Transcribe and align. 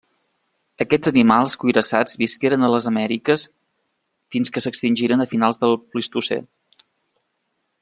Aquests 0.85 1.09
animals 1.09 1.55
cuirassats 1.63 2.17
visqueren 2.21 2.67
a 2.67 2.69
les 2.75 2.87
Amèriques 2.93 3.45
fins 4.37 4.53
que 4.57 4.65
s'extingiren 4.67 5.23
a 5.27 5.29
finals 5.35 5.63
del 5.65 5.79
Plistocè. 5.93 6.41